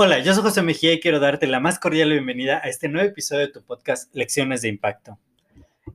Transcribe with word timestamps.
Hola, 0.00 0.20
yo 0.20 0.32
soy 0.32 0.44
José 0.44 0.62
Mejía 0.62 0.92
y 0.92 1.00
quiero 1.00 1.18
darte 1.18 1.48
la 1.48 1.58
más 1.58 1.80
cordial 1.80 2.10
bienvenida 2.10 2.60
a 2.62 2.68
este 2.68 2.88
nuevo 2.88 3.08
episodio 3.08 3.40
de 3.46 3.52
tu 3.52 3.64
podcast 3.64 4.14
Lecciones 4.14 4.62
de 4.62 4.68
Impacto. 4.68 5.18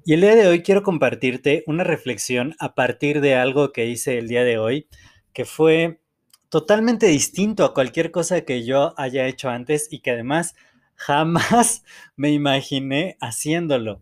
Y 0.04 0.12
el 0.14 0.20
día 0.20 0.36
de 0.36 0.46
hoy 0.46 0.62
quiero 0.62 0.84
compartirte 0.84 1.64
una 1.68 1.86
reflexión 1.86 2.54
a 2.60 2.76
partir 2.76 3.22
de 3.22 3.36
algo 3.36 3.72
que 3.72 3.86
hice 3.86 4.18
el 4.18 4.28
día 4.28 4.44
de 4.44 4.58
hoy, 4.58 4.90
que 5.32 5.46
fue 5.46 6.02
totalmente 6.50 7.08
distinto 7.08 7.64
a 7.64 7.74
cualquier 7.74 8.12
cosa 8.12 8.42
que 8.42 8.66
yo 8.66 8.94
haya 8.98 9.26
hecho 9.26 9.50
antes 9.50 9.88
y 9.90 10.02
que 10.02 10.12
además 10.12 10.54
jamás 10.96 11.86
me 12.18 12.32
imaginé 12.32 13.16
haciéndolo. 13.22 14.02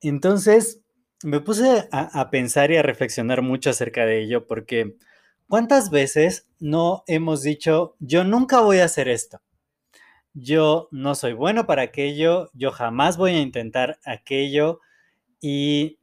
Entonces 0.00 0.80
me 1.22 1.38
puse 1.38 1.88
a, 1.92 2.20
a 2.20 2.30
pensar 2.30 2.72
y 2.72 2.76
a 2.76 2.82
reflexionar 2.82 3.42
mucho 3.42 3.70
acerca 3.70 4.04
de 4.04 4.20
ello 4.20 4.48
porque 4.48 4.96
¿Cuántas 5.48 5.88
veces 5.88 6.46
no 6.60 7.04
hemos 7.06 7.42
dicho, 7.42 7.96
yo 8.00 8.22
nunca 8.22 8.60
voy 8.60 8.80
a 8.80 8.84
hacer 8.84 9.08
esto? 9.08 9.40
Yo 10.34 10.88
no 10.90 11.14
soy 11.14 11.32
bueno 11.32 11.66
para 11.66 11.80
aquello, 11.80 12.50
yo 12.52 12.70
jamás 12.70 13.16
voy 13.16 13.30
a 13.32 13.40
intentar 13.40 13.98
aquello 14.04 14.80
y 15.40 15.98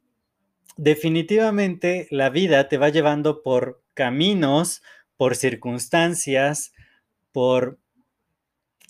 definitivamente 0.78 2.08
la 2.10 2.32
vida 2.32 2.68
te 2.70 2.80
va 2.80 2.90
llevando 2.90 3.44
por 3.44 3.84
caminos, 3.94 4.82
por 5.16 5.36
circunstancias, 5.36 6.74
por 7.32 7.78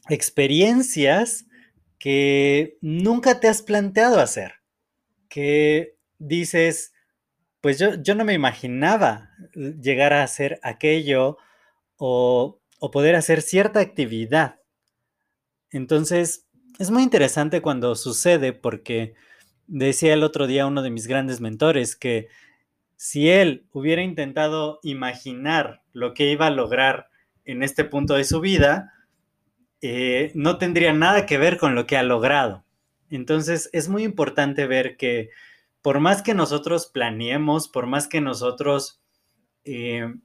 experiencias 0.07 1.47
que 1.99 2.77
nunca 2.79 3.41
te 3.41 3.49
has 3.49 3.61
planteado 3.61 4.21
hacer, 4.21 4.53
que 5.27 5.97
dices, 6.17 6.93
pues 7.65 7.79
yo, 7.79 7.95
yo 7.95 8.13
no 8.13 8.25
me 8.25 8.35
imaginaba 8.35 9.31
llegar 9.55 10.13
a 10.13 10.21
hacer 10.21 10.59
aquello 10.61 11.39
o, 11.97 12.59
o 12.77 12.91
poder 12.91 13.15
hacer 13.15 13.41
cierta 13.41 13.79
actividad. 13.79 14.59
Entonces, 15.71 16.45
es 16.77 16.91
muy 16.91 17.01
interesante 17.01 17.63
cuando 17.63 17.95
sucede 17.95 18.53
porque 18.53 19.15
decía 19.65 20.13
el 20.13 20.21
otro 20.21 20.45
día 20.45 20.67
uno 20.67 20.83
de 20.83 20.91
mis 20.91 21.07
grandes 21.07 21.41
mentores 21.41 21.95
que 21.95 22.27
si 22.97 23.29
él 23.29 23.65
hubiera 23.71 24.03
intentado 24.03 24.79
imaginar 24.83 25.81
lo 25.91 26.13
que 26.13 26.29
iba 26.29 26.45
a 26.45 26.51
lograr 26.51 27.07
en 27.45 27.63
este 27.63 27.83
punto 27.83 28.13
de 28.13 28.25
su 28.25 28.41
vida, 28.41 28.93
eh, 29.81 30.31
no 30.35 30.59
tendría 30.59 30.93
nada 30.93 31.25
que 31.25 31.39
ver 31.39 31.57
con 31.57 31.73
lo 31.73 31.87
que 31.87 31.97
ha 31.97 32.03
logrado. 32.03 32.63
Entonces 33.09 33.71
es 33.73 33.89
muy 33.89 34.03
importante 34.03 34.67
ver 34.67 34.97
que 34.97 35.31
por 35.85 35.99
más 35.99 36.23
que 36.23 36.33
nosotros 36.33 36.87
planeemos, 36.87 37.67
por 37.67 37.85
más 37.85 38.07
que 38.07 38.19
nosotros 38.19 39.03
eh, 39.65 40.15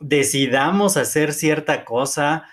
decidamos 0.00 0.98
hacer 0.98 1.32
cierta 1.32 1.86
cosa, 1.86 2.44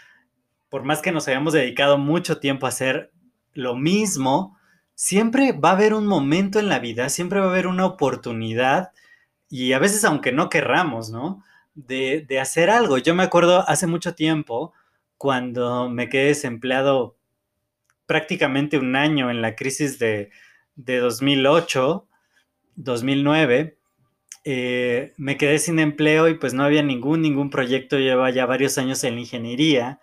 por 0.69 0.83
más 0.83 1.01
que 1.01 1.11
nos 1.11 1.27
hayamos 1.27 1.51
dedicado 1.51 1.97
mucho 1.97 2.39
tiempo 2.39 2.65
a 2.65 2.69
hacer 2.69 3.11
lo 3.51 3.75
mismo, 3.75 4.57
siempre 4.93 5.51
va 5.51 5.71
a 5.71 5.73
haber 5.73 5.93
un 5.93 6.07
momento 6.07 6.57
en 6.57 6.69
la 6.69 6.79
vida, 6.79 7.09
siempre 7.09 7.41
va 7.41 7.47
a 7.47 7.49
haber 7.49 7.67
una 7.67 7.85
oportunidad 7.85 8.93
y 9.49 9.73
a 9.73 9.79
veces 9.79 10.05
aunque 10.05 10.31
no 10.31 10.47
querramos, 10.47 11.09
¿no? 11.09 11.43
De, 11.73 12.25
hacer 12.39 12.69
algo. 12.69 12.97
Yo 12.99 13.13
me 13.15 13.23
acuerdo 13.23 13.67
hace 13.67 13.85
mucho 13.85 14.15
tiempo 14.15 14.71
cuando 15.17 15.89
me 15.89 16.07
quedé 16.07 16.27
desempleado 16.27 17.17
prácticamente 18.05 18.77
un 18.77 18.95
año 18.95 19.29
en 19.29 19.41
la 19.41 19.57
crisis 19.57 19.99
de, 19.99 20.29
de 20.77 20.99
2008 20.99 22.07
2009, 22.75 23.77
eh, 24.43 25.13
me 25.17 25.37
quedé 25.37 25.59
sin 25.59 25.79
empleo 25.79 26.27
y 26.27 26.35
pues 26.35 26.53
no 26.53 26.63
había 26.63 26.83
ningún, 26.83 27.21
ningún 27.21 27.49
proyecto, 27.49 27.97
lleva 27.97 28.29
ya 28.29 28.45
varios 28.45 28.77
años 28.77 29.03
en 29.03 29.15
la 29.15 29.21
ingeniería 29.21 29.99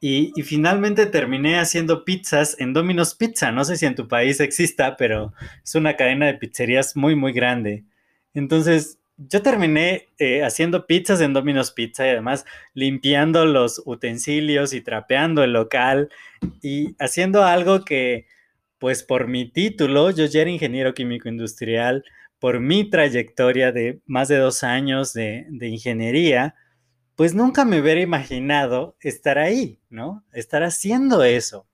y, 0.00 0.32
finalmente 0.42 1.06
terminé 1.06 1.58
haciendo 1.58 2.04
pizzas 2.04 2.56
en 2.60 2.72
Domino's 2.72 3.14
Pizza, 3.14 3.50
no 3.50 3.64
sé 3.64 3.76
si 3.76 3.86
en 3.86 3.94
tu 3.94 4.08
país 4.08 4.40
exista, 4.40 4.96
pero 4.96 5.32
es 5.64 5.74
una 5.74 5.96
cadena 5.96 6.26
de 6.26 6.34
pizzerías 6.34 6.96
muy, 6.96 7.16
muy 7.16 7.32
grande. 7.32 7.84
Entonces, 8.34 8.98
yo 9.16 9.42
terminé 9.42 10.08
eh, 10.18 10.44
haciendo 10.44 10.86
pizzas 10.86 11.20
en 11.22 11.32
Domino's 11.32 11.72
Pizza 11.72 12.06
y 12.06 12.10
además 12.10 12.44
limpiando 12.74 13.46
los 13.46 13.82
utensilios 13.86 14.74
y 14.74 14.82
trapeando 14.82 15.42
el 15.42 15.54
local 15.54 16.10
y 16.62 16.94
haciendo 16.98 17.44
algo 17.44 17.84
que 17.84 18.26
pues 18.78 19.02
por 19.02 19.28
mi 19.28 19.50
título, 19.50 20.10
yo 20.10 20.26
ya 20.26 20.42
era 20.42 20.50
ingeniero 20.50 20.94
químico 20.94 21.28
industrial, 21.28 22.04
por 22.38 22.60
mi 22.60 22.88
trayectoria 22.88 23.72
de 23.72 24.00
más 24.06 24.28
de 24.28 24.36
dos 24.36 24.62
años 24.62 25.12
de, 25.12 25.46
ingeniería, 25.60 26.54
pues 27.14 27.34
nunca 27.34 27.64
me 27.64 27.80
hubiera 27.80 28.00
imaginado 28.00 28.96
estar 29.00 29.38
ahí, 29.38 29.80
¿no? 29.88 30.24
Estar 30.32 30.62
haciendo 30.62 31.24
eso. 31.24 31.66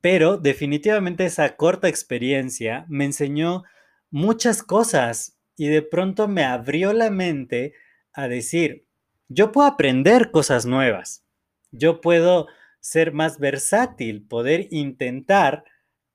Pero 0.00 0.36
definitivamente 0.36 1.24
esa 1.24 1.56
corta 1.56 1.88
experiencia 1.88 2.84
me 2.88 3.04
enseñó 3.04 3.64
muchas 4.10 4.62
cosas 4.62 5.38
y 5.56 5.68
de 5.68 5.82
pronto 5.82 6.28
me 6.28 6.44
abrió 6.44 6.92
la 6.92 7.10
mente 7.10 7.74
a 8.12 8.26
decir, 8.26 8.86
yo 9.28 9.52
puedo 9.52 9.68
aprender 9.68 10.30
cosas 10.30 10.66
nuevas, 10.66 11.24
yo 11.70 12.00
puedo 12.00 12.46
ser 12.80 13.12
más 13.12 13.38
versátil, 13.38 14.22
poder 14.26 14.68
intentar 14.70 15.64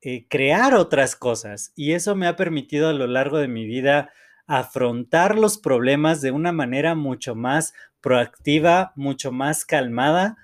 eh, 0.06 0.26
crear 0.28 0.74
otras 0.74 1.16
cosas. 1.16 1.72
Y 1.74 1.92
eso 1.92 2.14
me 2.14 2.26
ha 2.26 2.36
permitido 2.36 2.90
a 2.90 2.92
lo 2.92 3.06
largo 3.06 3.38
de 3.38 3.48
mi 3.48 3.64
vida 3.64 4.12
afrontar 4.46 5.38
los 5.38 5.56
problemas 5.56 6.20
de 6.20 6.30
una 6.30 6.52
manera 6.52 6.94
mucho 6.94 7.34
más 7.34 7.72
proactiva, 8.02 8.92
mucho 8.96 9.32
más 9.32 9.64
calmada 9.64 10.36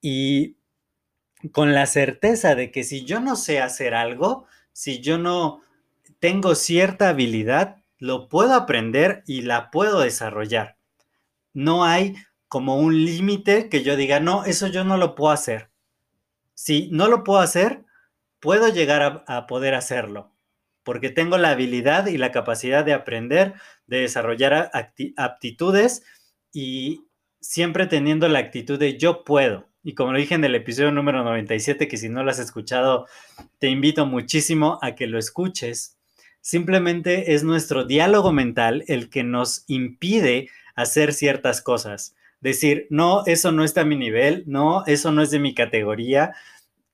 y 0.00 0.56
con 1.50 1.74
la 1.74 1.86
certeza 1.86 2.54
de 2.54 2.70
que 2.70 2.84
si 2.84 3.04
yo 3.04 3.18
no 3.18 3.34
sé 3.34 3.60
hacer 3.60 3.92
algo, 3.92 4.46
si 4.72 5.00
yo 5.00 5.18
no 5.18 5.62
tengo 6.20 6.54
cierta 6.54 7.08
habilidad, 7.08 7.82
lo 7.98 8.28
puedo 8.28 8.54
aprender 8.54 9.24
y 9.26 9.42
la 9.42 9.72
puedo 9.72 9.98
desarrollar. 9.98 10.76
No 11.52 11.84
hay 11.84 12.14
como 12.46 12.76
un 12.76 13.04
límite 13.04 13.68
que 13.68 13.82
yo 13.82 13.96
diga, 13.96 14.20
no, 14.20 14.44
eso 14.44 14.68
yo 14.68 14.84
no 14.84 14.96
lo 14.96 15.16
puedo 15.16 15.32
hacer. 15.32 15.70
Si 16.54 16.88
no 16.92 17.08
lo 17.08 17.24
puedo 17.24 17.40
hacer, 17.40 17.84
puedo 18.40 18.68
llegar 18.68 19.24
a, 19.26 19.46
poder 19.46 19.74
hacerlo, 19.74 20.32
porque 20.82 21.10
tengo 21.10 21.38
la 21.38 21.50
habilidad 21.50 22.06
y 22.06 22.18
la 22.18 22.32
capacidad 22.32 22.84
de 22.84 22.94
aprender, 22.94 23.54
de 23.86 24.00
desarrollar 24.00 24.70
aptitudes 25.16 26.02
y 26.52 27.06
siempre 27.40 27.86
teniendo 27.86 28.28
la 28.28 28.38
actitud 28.38 28.78
de 28.78 28.98
yo 28.98 29.24
puedo. 29.24 29.68
Y 29.82 29.94
como 29.94 30.12
lo 30.12 30.18
dije 30.18 30.34
en 30.34 30.44
el 30.44 30.54
episodio 30.54 30.90
número 30.90 31.22
97, 31.24 31.88
que 31.88 31.96
si 31.96 32.08
no 32.08 32.22
lo 32.22 32.30
has 32.30 32.38
escuchado, 32.38 33.06
te 33.58 33.68
invito 33.68 34.06
muchísimo 34.06 34.78
a 34.82 34.94
que 34.94 35.06
lo 35.06 35.18
escuches. 35.18 35.98
Simplemente 36.40 37.34
es 37.34 37.44
nuestro 37.44 37.84
diálogo 37.84 38.32
mental 38.32 38.84
el 38.88 39.08
que 39.08 39.22
nos 39.22 39.64
impide 39.66 40.50
hacer 40.74 41.12
ciertas 41.12 41.62
cosas. 41.62 42.14
Decir, 42.40 42.86
no, 42.90 43.24
eso 43.26 43.50
no 43.50 43.64
está 43.64 43.80
a 43.80 43.84
mi 43.84 43.96
nivel, 43.96 44.44
no, 44.46 44.84
eso 44.86 45.10
no 45.10 45.22
es 45.22 45.30
de 45.30 45.40
mi 45.40 45.54
categoría, 45.54 46.34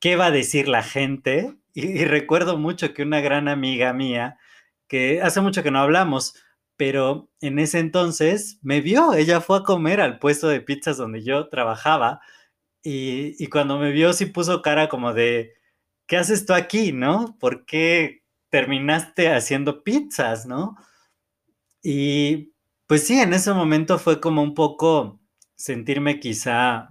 qué 0.05 0.17
va 0.17 0.27
a 0.27 0.31
decir 0.31 0.69
la 0.69 0.83
gente. 0.83 1.57
Y, 1.73 2.05
recuerdo 2.05 2.59
mucho 2.59 2.93
que 2.93 3.03
una 3.03 3.23
gran 3.23 3.49
amiga 3.49 3.95
mía, 3.95 4.39
que 4.87 5.23
hace 5.23 5.41
mucho 5.41 5.63
que 5.63 5.71
no 5.71 5.79
hablamos, 5.81 6.35
pero 6.77 7.31
en 7.41 7.59
ese 7.59 7.79
entonces 7.79 8.59
me 8.61 8.83
vio, 8.83 9.15
ella 9.15 9.41
fue 9.41 9.59
a 9.59 9.63
comer 9.63 10.03
al 10.03 10.19
puesto 10.19 10.49
de 10.49 10.61
pizzas 10.61 10.99
donde 10.99 11.25
yo 11.25 11.49
trabajaba 11.49 12.21
y, 12.83 13.43
y 13.43 13.47
cuando 13.49 13.79
me 13.79 13.93
vio 13.93 14.13
sí 14.13 14.27
puso 14.27 14.61
cara 14.61 14.91
como 14.91 15.15
de, 15.15 15.55
¿qué 16.07 16.19
haces 16.19 16.45
tú 16.45 16.53
aquí, 16.53 16.93
no? 16.93 17.39
¿Por 17.41 17.65
qué 17.65 18.25
terminaste 18.51 19.33
haciendo 19.33 19.85
pizzas, 19.85 20.45
no? 20.47 20.77
Y 21.83 22.53
pues 22.87 23.07
sí, 23.07 23.19
en 23.21 23.33
ese 23.33 23.55
momento 23.55 23.99
fue 23.99 24.21
como 24.21 24.43
un 24.43 24.55
poco 24.55 25.21
sentirme 25.57 26.21
quizá, 26.21 26.91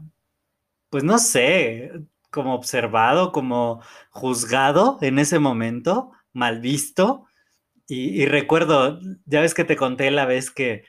pues 0.90 1.04
no 1.04 1.20
sé, 1.20 1.92
como 2.34 2.56
observado, 2.56 3.32
como 3.32 3.82
juzgado 4.10 4.98
en 5.02 5.20
ese 5.20 5.40
momento, 5.40 6.12
mal 6.34 6.60
visto. 6.60 7.28
Y, 7.88 8.26
recuerdo, 8.26 9.00
ya 9.26 9.42
ves 9.42 9.54
que 9.54 9.66
te 9.66 9.76
conté 9.76 10.10
la 10.12 10.26
vez 10.26 10.50
que 10.52 10.84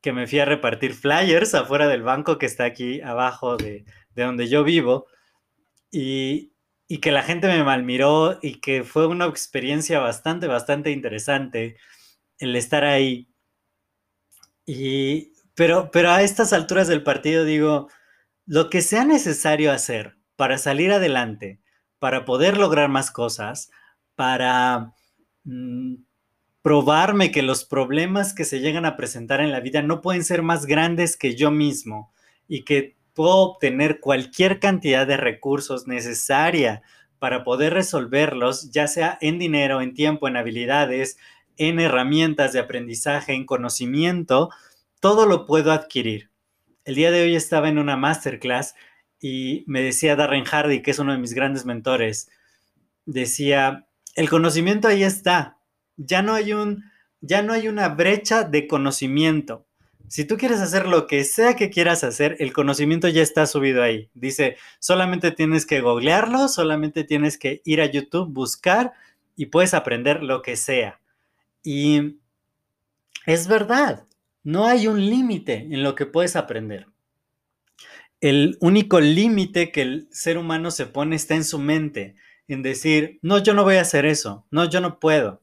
que 0.00 0.12
me 0.12 0.26
fui 0.26 0.38
a 0.38 0.44
repartir 0.44 0.94
flyers 0.94 1.54
afuera 1.54 1.86
del 1.88 2.02
banco 2.02 2.38
que 2.38 2.46
está 2.46 2.64
aquí 2.64 3.00
abajo 3.02 3.56
de, 3.56 3.84
de 4.14 4.22
donde 4.22 4.48
yo 4.48 4.64
vivo 4.64 5.06
y, 5.90 6.52
y, 6.88 6.98
que 6.98 7.12
la 7.12 7.22
gente 7.22 7.48
me 7.48 7.64
malmiró 7.64 8.38
y 8.42 8.60
que 8.60 8.84
fue 8.84 9.06
una 9.06 9.26
experiencia 9.26 9.98
bastante, 9.98 10.46
bastante 10.46 10.90
interesante 10.92 11.76
el 12.38 12.56
estar 12.56 12.84
ahí. 12.84 13.28
Y, 14.66 15.32
pero, 15.54 15.90
pero 15.90 16.10
a 16.10 16.22
estas 16.22 16.52
alturas 16.52 16.88
del 16.88 17.02
partido 17.02 17.44
digo, 17.44 17.88
lo 18.46 18.70
que 18.70 18.82
sea 18.82 19.04
necesario 19.04 19.72
hacer 19.72 20.16
para 20.40 20.56
salir 20.56 20.90
adelante, 20.90 21.60
para 21.98 22.24
poder 22.24 22.56
lograr 22.56 22.88
más 22.88 23.10
cosas, 23.10 23.70
para 24.14 24.94
mm, 25.44 25.96
probarme 26.62 27.30
que 27.30 27.42
los 27.42 27.66
problemas 27.66 28.32
que 28.32 28.46
se 28.46 28.60
llegan 28.60 28.86
a 28.86 28.96
presentar 28.96 29.42
en 29.42 29.52
la 29.52 29.60
vida 29.60 29.82
no 29.82 30.00
pueden 30.00 30.24
ser 30.24 30.40
más 30.40 30.64
grandes 30.64 31.18
que 31.18 31.36
yo 31.36 31.50
mismo 31.50 32.10
y 32.48 32.64
que 32.64 32.96
puedo 33.12 33.36
obtener 33.36 34.00
cualquier 34.00 34.60
cantidad 34.60 35.06
de 35.06 35.18
recursos 35.18 35.86
necesaria 35.86 36.80
para 37.18 37.44
poder 37.44 37.74
resolverlos, 37.74 38.70
ya 38.70 38.86
sea 38.86 39.18
en 39.20 39.38
dinero, 39.38 39.82
en 39.82 39.92
tiempo, 39.92 40.26
en 40.26 40.38
habilidades, 40.38 41.18
en 41.58 41.80
herramientas 41.80 42.54
de 42.54 42.60
aprendizaje, 42.60 43.34
en 43.34 43.44
conocimiento, 43.44 44.48
todo 45.00 45.26
lo 45.26 45.44
puedo 45.44 45.70
adquirir. 45.70 46.30
El 46.86 46.94
día 46.94 47.10
de 47.10 47.24
hoy 47.24 47.36
estaba 47.36 47.68
en 47.68 47.78
una 47.78 47.98
masterclass 47.98 48.74
y 49.20 49.64
me 49.66 49.82
decía 49.82 50.16
Darren 50.16 50.44
Hardy, 50.44 50.82
que 50.82 50.90
es 50.90 50.98
uno 50.98 51.12
de 51.12 51.18
mis 51.18 51.34
grandes 51.34 51.64
mentores, 51.66 52.30
decía, 53.06 53.86
el 54.16 54.28
conocimiento 54.28 54.88
ahí 54.88 55.02
está. 55.02 55.58
Ya 55.96 56.22
no 56.22 56.34
hay 56.34 56.52
un 56.52 56.90
ya 57.20 57.42
no 57.42 57.52
hay 57.52 57.68
una 57.68 57.88
brecha 57.88 58.44
de 58.44 58.66
conocimiento. 58.66 59.66
Si 60.08 60.24
tú 60.24 60.36
quieres 60.36 60.60
hacer 60.60 60.88
lo 60.88 61.06
que 61.06 61.22
sea 61.24 61.54
que 61.54 61.70
quieras 61.70 62.02
hacer, 62.02 62.36
el 62.40 62.52
conocimiento 62.52 63.08
ya 63.08 63.22
está 63.22 63.46
subido 63.46 63.82
ahí. 63.82 64.10
Dice, 64.14 64.56
solamente 64.78 65.30
tienes 65.30 65.66
que 65.66 65.80
googlearlo, 65.80 66.48
solamente 66.48 67.04
tienes 67.04 67.38
que 67.38 67.62
ir 67.64 67.80
a 67.80 67.86
YouTube, 67.86 68.32
buscar 68.32 68.92
y 69.36 69.46
puedes 69.46 69.74
aprender 69.74 70.22
lo 70.22 70.42
que 70.42 70.56
sea. 70.56 70.98
Y 71.62 72.16
es 73.26 73.46
verdad, 73.46 74.04
no 74.42 74.66
hay 74.66 74.88
un 74.88 74.98
límite 74.98 75.68
en 75.70 75.82
lo 75.82 75.94
que 75.94 76.06
puedes 76.06 76.34
aprender. 76.34 76.86
El 78.20 78.58
único 78.60 79.00
límite 79.00 79.72
que 79.72 79.82
el 79.82 80.08
ser 80.10 80.36
humano 80.38 80.70
se 80.70 80.86
pone 80.86 81.16
está 81.16 81.34
en 81.34 81.44
su 81.44 81.58
mente 81.58 82.16
en 82.48 82.62
decir, 82.62 83.18
no, 83.22 83.38
yo 83.38 83.54
no 83.54 83.64
voy 83.64 83.76
a 83.76 83.82
hacer 83.82 84.04
eso, 84.04 84.46
no, 84.50 84.68
yo 84.68 84.80
no 84.80 84.98
puedo, 84.98 85.40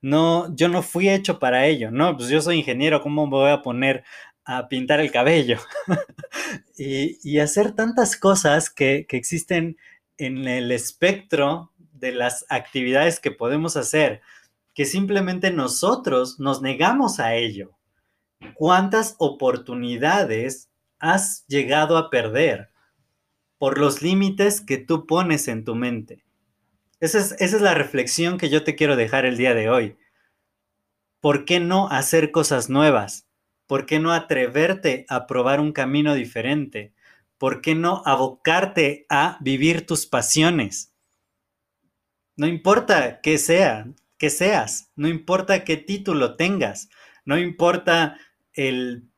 no, 0.00 0.54
yo 0.56 0.68
no 0.68 0.82
fui 0.82 1.08
hecho 1.08 1.38
para 1.38 1.66
ello, 1.66 1.90
no, 1.90 2.16
pues 2.16 2.28
yo 2.28 2.40
soy 2.40 2.58
ingeniero, 2.58 3.00
¿cómo 3.00 3.26
me 3.26 3.36
voy 3.36 3.50
a 3.50 3.62
poner 3.62 4.04
a 4.44 4.68
pintar 4.68 5.00
el 5.00 5.12
cabello? 5.12 5.58
y, 6.76 7.38
hacer 7.38 7.72
tantas 7.72 8.16
cosas 8.16 8.70
que, 8.70 9.06
que 9.08 9.16
existen 9.16 9.76
en 10.16 10.48
el 10.48 10.72
espectro 10.72 11.72
de 11.92 12.12
las 12.12 12.44
actividades 12.48 13.20
que 13.20 13.30
podemos 13.30 13.76
hacer, 13.76 14.20
que 14.74 14.84
simplemente 14.84 15.50
nosotros 15.50 16.40
nos 16.40 16.60
negamos 16.60 17.20
a 17.20 17.34
ello. 17.34 17.72
¿Cuántas 18.54 19.16
oportunidades 19.18 20.67
has 20.98 21.46
llegado 21.46 21.96
a 21.96 22.10
perder 22.10 22.70
por 23.58 23.78
los 23.78 24.02
límites 24.02 24.60
que 24.60 24.78
tú 24.78 25.06
pones 25.06 25.48
en 25.48 25.64
tu 25.64 25.74
mente? 25.74 26.24
Esa 27.00 27.18
es, 27.38 27.60
la 27.60 27.74
reflexión 27.74 28.38
que 28.38 28.48
yo 28.48 28.64
te 28.64 28.74
quiero 28.74 28.96
dejar 28.96 29.24
el 29.24 29.36
día 29.36 29.54
de 29.54 29.70
hoy. 29.70 29.96
¿Por 31.20 31.44
qué 31.44 31.60
no 31.60 31.88
hacer 31.88 32.32
cosas 32.32 32.68
nuevas? 32.68 33.28
¿Por 33.66 33.86
qué 33.86 34.00
no 34.00 34.12
atreverte 34.12 35.06
a 35.08 35.26
probar 35.26 35.60
un 35.60 35.72
camino 35.72 36.14
diferente? 36.14 36.92
¿Por 37.36 37.60
qué 37.60 37.74
no 37.74 38.02
abocarte 38.04 39.06
a 39.08 39.38
vivir 39.40 39.86
tus 39.86 40.06
pasiones? 40.06 40.92
No 42.36 42.46
importa 42.46 43.20
qué 43.20 43.38
sea, 43.38 43.86
que 44.16 44.30
seas, 44.30 44.90
no 44.96 45.06
importa 45.08 45.64
qué 45.64 45.76
título 45.76 46.36
tengas, 46.36 46.88
no 47.24 47.38
importa 47.38 48.18
el, 48.52 49.08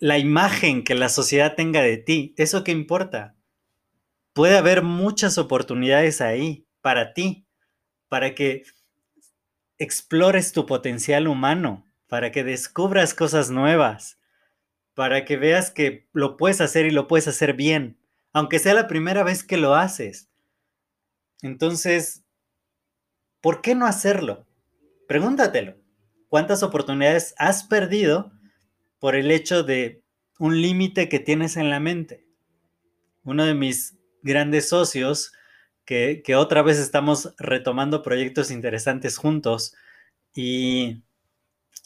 la 0.00 0.18
imagen 0.18 0.84
que 0.84 0.94
la 0.94 1.08
sociedad 1.08 1.54
tenga 1.54 1.82
de 1.82 1.98
ti, 1.98 2.34
eso 2.36 2.64
qué 2.64 2.72
importa 2.72 3.34
puede 4.34 4.58
haber 4.58 4.82
muchas 4.82 5.38
oportunidades 5.38 6.20
ahí 6.20 6.66
para 6.82 7.14
ti, 7.14 7.46
para 8.08 8.34
que 8.34 8.64
explores 9.78 10.52
tu 10.52 10.66
potencial 10.66 11.28
humano, 11.28 11.86
para 12.08 12.30
que 12.30 12.44
descubras 12.44 13.14
cosas 13.14 13.50
nuevas, 13.50 14.18
para 14.92 15.24
que 15.24 15.36
veas 15.36 15.70
que 15.70 16.08
lo 16.12 16.36
puedes 16.36 16.60
hacer 16.60 16.84
y 16.84 16.90
lo 16.90 17.06
puedes 17.08 17.28
hacer 17.28 17.54
bien, 17.54 17.98
aunque 18.32 18.58
sea 18.58 18.74
la 18.74 18.88
primera 18.88 19.22
vez 19.22 19.42
que 19.42 19.56
lo 19.56 19.74
haces. 19.74 20.28
Entonces, 21.40 22.24
¿por 23.40 23.62
qué 23.62 23.74
no 23.74 23.86
hacerlo? 23.86 24.46
Pregúntatelo. 25.08 25.76
¿Cuántas 26.28 26.62
oportunidades 26.64 27.34
has 27.38 27.64
perdido 27.64 28.32
por 28.98 29.16
el 29.16 29.30
hecho 29.30 29.62
de 29.62 30.02
un 30.38 30.60
límite 30.60 31.08
que 31.08 31.20
tienes 31.20 31.56
en 31.56 31.70
la 31.70 31.80
mente? 31.80 32.26
Uno 33.24 33.44
de 33.44 33.54
mis 33.54 33.96
grandes 34.22 34.68
socios 34.68 35.32
que, 35.84 36.22
otra 36.36 36.62
vez 36.62 36.78
estamos 36.78 37.34
retomando 37.38 38.02
proyectos 38.02 38.50
interesantes 38.50 39.16
juntos. 39.16 39.74
Y 40.34 41.02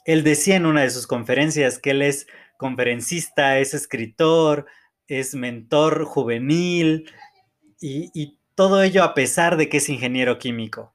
él 0.04 0.24
decía 0.24 0.56
en 0.56 0.66
una 0.66 0.82
de 0.82 0.90
sus 0.90 1.06
conferencias 1.06 1.78
que 1.78 1.90
él 1.90 2.02
es 2.02 2.26
conferencista, 2.56 3.58
es 3.58 3.74
escritor, 3.74 4.66
es 5.06 5.34
mentor 5.34 6.04
juvenil 6.04 7.10
y, 7.80 8.10
y, 8.14 8.38
todo 8.54 8.82
ello 8.82 9.04
a 9.04 9.14
pesar 9.14 9.56
de 9.56 9.68
que 9.68 9.76
es 9.76 9.88
ingeniero 9.88 10.40
químico. 10.40 10.92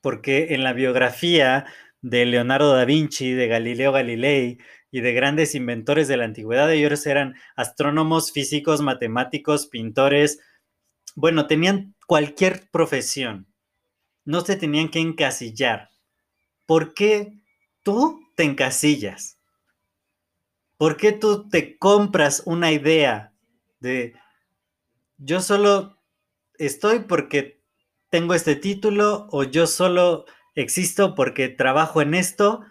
Porque 0.00 0.54
en 0.54 0.62
la 0.62 0.72
biografía 0.72 1.66
de 2.04 2.26
Leonardo 2.26 2.74
da 2.74 2.84
Vinci, 2.84 3.32
de 3.32 3.48
Galileo 3.48 3.90
Galilei, 3.90 4.58
y 4.90 5.00
de 5.00 5.14
grandes 5.14 5.54
inventores 5.54 6.06
de 6.06 6.18
la 6.18 6.26
antigüedad. 6.26 6.70
Ellos 6.70 7.06
eran 7.06 7.34
astrónomos, 7.56 8.30
físicos, 8.30 8.82
matemáticos, 8.82 9.66
pintores. 9.66 10.38
Bueno, 11.16 11.46
tenían 11.46 11.94
cualquier 12.06 12.68
profesión. 12.70 13.46
No 14.26 14.42
se 14.42 14.56
tenían 14.56 14.90
que 14.90 15.00
encasillar. 15.00 15.88
¿Por 16.66 16.92
qué 16.92 17.40
tú 17.82 18.20
te 18.36 18.44
encasillas? 18.44 19.38
¿Por 20.76 20.98
qué 20.98 21.12
tú 21.12 21.48
te 21.48 21.78
compras 21.78 22.42
una 22.44 22.70
idea 22.70 23.32
de 23.80 24.14
yo 25.16 25.40
solo 25.40 25.98
estoy 26.58 27.00
porque 27.00 27.62
tengo 28.10 28.34
este 28.34 28.56
título 28.56 29.26
o 29.30 29.42
yo 29.44 29.66
solo 29.66 30.26
existo 30.54 31.14
porque 31.14 31.48
trabajo 31.48 32.02
en 32.02 32.14
esto 32.14 32.64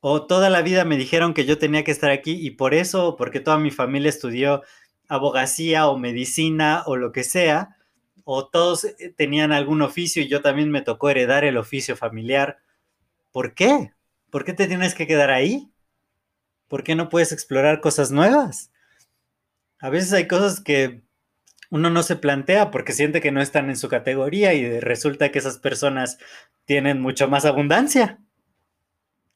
o 0.00 0.26
toda 0.26 0.50
la 0.50 0.62
vida 0.62 0.84
me 0.84 0.96
dijeron 0.96 1.34
que 1.34 1.44
yo 1.44 1.58
tenía 1.58 1.84
que 1.84 1.90
estar 1.90 2.10
aquí 2.10 2.32
y 2.32 2.52
por 2.52 2.74
eso, 2.74 3.16
porque 3.16 3.40
toda 3.40 3.58
mi 3.58 3.70
familia 3.70 4.08
estudió 4.08 4.62
abogacía 5.08 5.88
o 5.88 5.98
medicina 5.98 6.82
o 6.86 6.96
lo 6.96 7.12
que 7.12 7.24
sea, 7.24 7.76
o 8.24 8.48
todos 8.48 8.84
eh, 8.84 9.14
tenían 9.16 9.52
algún 9.52 9.82
oficio 9.82 10.22
y 10.22 10.28
yo 10.28 10.42
también 10.42 10.70
me 10.70 10.82
tocó 10.82 11.10
heredar 11.10 11.44
el 11.44 11.56
oficio 11.56 11.96
familiar. 11.96 12.58
¿Por 13.32 13.54
qué? 13.54 13.92
¿Por 14.30 14.44
qué 14.44 14.52
te 14.52 14.66
tienes 14.66 14.94
que 14.94 15.06
quedar 15.06 15.30
ahí? 15.30 15.70
¿Por 16.68 16.82
qué 16.82 16.94
no 16.94 17.08
puedes 17.08 17.32
explorar 17.32 17.80
cosas 17.80 18.10
nuevas? 18.10 18.72
A 19.78 19.90
veces 19.90 20.12
hay 20.12 20.26
cosas 20.26 20.60
que 20.60 21.02
uno 21.70 21.90
no 21.90 22.02
se 22.02 22.16
plantea 22.16 22.70
porque 22.70 22.92
siente 22.92 23.20
que 23.20 23.32
no 23.32 23.40
están 23.40 23.68
en 23.70 23.76
su 23.76 23.88
categoría 23.88 24.54
y 24.54 24.80
resulta 24.80 25.30
que 25.30 25.38
esas 25.38 25.58
personas 25.58 26.18
tienen 26.64 27.00
mucho 27.00 27.28
más 27.28 27.44
abundancia. 27.44 28.20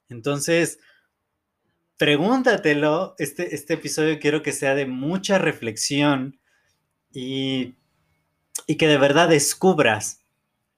Entonces, 0.08 0.78
pregúntatelo. 1.96 3.14
Este, 3.18 3.54
este 3.54 3.74
episodio 3.74 4.18
quiero 4.18 4.42
que 4.42 4.52
sea 4.52 4.74
de 4.74 4.86
mucha 4.86 5.38
reflexión 5.38 6.40
y, 7.12 7.74
y 8.66 8.76
que 8.76 8.86
de 8.86 8.98
verdad 8.98 9.28
descubras 9.28 10.24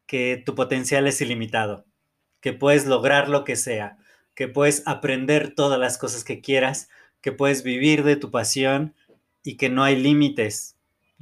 que 0.06 0.42
tu 0.44 0.54
potencial 0.54 1.06
es 1.06 1.20
ilimitado, 1.20 1.86
que 2.40 2.52
puedes 2.52 2.86
lograr 2.86 3.28
lo 3.28 3.44
que 3.44 3.56
sea, 3.56 3.98
que 4.34 4.48
puedes 4.48 4.82
aprender 4.86 5.54
todas 5.54 5.78
las 5.78 5.96
cosas 5.96 6.24
que 6.24 6.40
quieras, 6.40 6.88
que 7.20 7.32
puedes 7.32 7.62
vivir 7.62 8.02
de 8.04 8.16
tu 8.16 8.30
pasión 8.30 8.94
y 9.44 9.56
que 9.56 9.68
no 9.68 9.84
hay 9.84 9.96
límites. 9.96 10.71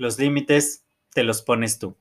Los 0.01 0.19
límites 0.19 0.87
te 1.13 1.25
los 1.25 1.43
pones 1.43 1.79
tú. 1.79 1.95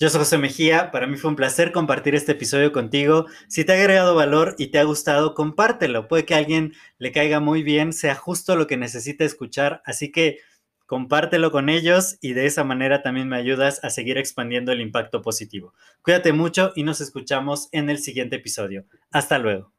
Yo 0.00 0.08
soy 0.08 0.20
José 0.20 0.38
Mejía, 0.38 0.90
para 0.90 1.06
mí 1.06 1.18
fue 1.18 1.28
un 1.28 1.36
placer 1.36 1.72
compartir 1.72 2.14
este 2.14 2.32
episodio 2.32 2.72
contigo. 2.72 3.26
Si 3.48 3.66
te 3.66 3.72
ha 3.72 3.74
agregado 3.74 4.14
valor 4.14 4.54
y 4.56 4.68
te 4.68 4.78
ha 4.78 4.84
gustado, 4.84 5.34
compártelo. 5.34 6.08
Puede 6.08 6.24
que 6.24 6.32
a 6.32 6.38
alguien 6.38 6.72
le 6.96 7.12
caiga 7.12 7.38
muy 7.38 7.62
bien, 7.62 7.92
sea 7.92 8.14
justo 8.14 8.56
lo 8.56 8.66
que 8.66 8.78
necesita 8.78 9.26
escuchar, 9.26 9.82
así 9.84 10.10
que 10.10 10.38
compártelo 10.86 11.50
con 11.50 11.68
ellos 11.68 12.16
y 12.22 12.32
de 12.32 12.46
esa 12.46 12.64
manera 12.64 13.02
también 13.02 13.28
me 13.28 13.36
ayudas 13.36 13.84
a 13.84 13.90
seguir 13.90 14.16
expandiendo 14.16 14.72
el 14.72 14.80
impacto 14.80 15.20
positivo. 15.20 15.74
Cuídate 16.00 16.32
mucho 16.32 16.72
y 16.76 16.82
nos 16.82 17.02
escuchamos 17.02 17.68
en 17.72 17.90
el 17.90 17.98
siguiente 17.98 18.36
episodio. 18.36 18.86
Hasta 19.10 19.38
luego. 19.38 19.77